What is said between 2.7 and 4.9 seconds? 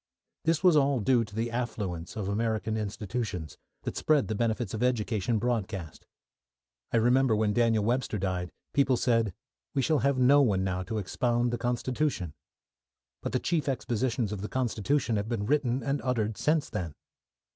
institutions, that spread the benefits of